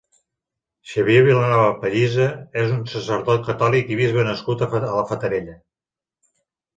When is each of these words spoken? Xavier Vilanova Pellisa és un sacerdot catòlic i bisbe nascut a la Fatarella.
Xavier 0.91 1.17
Vilanova 1.25 1.67
Pellisa 1.83 2.25
és 2.61 2.73
un 2.75 2.79
sacerdot 2.93 3.43
catòlic 3.49 3.91
i 3.91 3.99
bisbe 3.99 4.23
nascut 4.29 4.65
a 4.67 4.71
la 4.87 5.05
Fatarella. 5.13 5.55